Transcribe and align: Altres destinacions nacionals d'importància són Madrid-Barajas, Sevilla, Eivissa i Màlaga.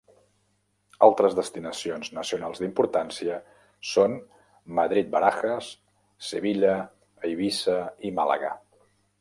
Altres 1.07 1.35
destinacions 1.39 2.09
nacionals 2.19 2.63
d'importància 2.63 3.37
són 3.91 4.17
Madrid-Barajas, 4.81 5.71
Sevilla, 6.31 6.75
Eivissa 7.33 7.81
i 8.11 8.17
Màlaga. 8.23 8.57